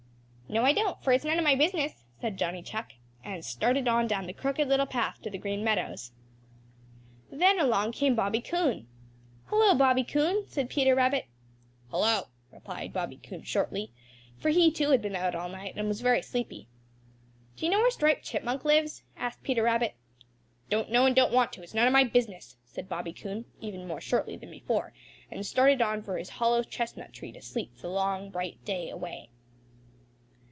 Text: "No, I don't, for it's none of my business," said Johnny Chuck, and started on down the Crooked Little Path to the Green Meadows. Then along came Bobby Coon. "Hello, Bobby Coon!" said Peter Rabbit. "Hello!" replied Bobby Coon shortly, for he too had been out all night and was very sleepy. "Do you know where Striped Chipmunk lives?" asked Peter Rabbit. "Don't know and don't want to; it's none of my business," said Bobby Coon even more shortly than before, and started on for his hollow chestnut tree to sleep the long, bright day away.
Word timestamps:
"No, 0.53 0.65
I 0.65 0.73
don't, 0.73 1.01
for 1.01 1.13
it's 1.13 1.23
none 1.23 1.37
of 1.37 1.45
my 1.45 1.55
business," 1.55 2.03
said 2.19 2.35
Johnny 2.35 2.61
Chuck, 2.61 2.91
and 3.23 3.45
started 3.45 3.87
on 3.87 4.05
down 4.05 4.25
the 4.27 4.33
Crooked 4.33 4.67
Little 4.67 4.85
Path 4.85 5.21
to 5.21 5.29
the 5.29 5.37
Green 5.37 5.63
Meadows. 5.63 6.11
Then 7.31 7.57
along 7.57 7.93
came 7.93 8.15
Bobby 8.15 8.41
Coon. 8.41 8.85
"Hello, 9.45 9.73
Bobby 9.73 10.03
Coon!" 10.03 10.43
said 10.49 10.69
Peter 10.69 10.93
Rabbit. 10.93 11.27
"Hello!" 11.87 12.23
replied 12.51 12.91
Bobby 12.91 13.15
Coon 13.15 13.43
shortly, 13.43 13.93
for 14.37 14.49
he 14.49 14.69
too 14.71 14.91
had 14.91 15.01
been 15.01 15.15
out 15.15 15.35
all 15.35 15.47
night 15.47 15.75
and 15.77 15.87
was 15.87 16.01
very 16.01 16.21
sleepy. 16.21 16.67
"Do 17.55 17.63
you 17.65 17.71
know 17.71 17.79
where 17.79 17.89
Striped 17.89 18.25
Chipmunk 18.25 18.65
lives?" 18.65 19.03
asked 19.15 19.43
Peter 19.43 19.63
Rabbit. 19.63 19.95
"Don't 20.69 20.91
know 20.91 21.05
and 21.05 21.15
don't 21.15 21.31
want 21.31 21.53
to; 21.53 21.63
it's 21.63 21.73
none 21.73 21.87
of 21.87 21.93
my 21.93 22.03
business," 22.03 22.57
said 22.65 22.89
Bobby 22.89 23.13
Coon 23.13 23.45
even 23.61 23.87
more 23.87 24.01
shortly 24.01 24.35
than 24.35 24.51
before, 24.51 24.91
and 25.31 25.45
started 25.45 25.81
on 25.81 26.01
for 26.03 26.17
his 26.17 26.27
hollow 26.29 26.61
chestnut 26.61 27.13
tree 27.13 27.31
to 27.31 27.41
sleep 27.41 27.77
the 27.77 27.87
long, 27.87 28.29
bright 28.29 28.65
day 28.65 28.89
away. 28.89 29.29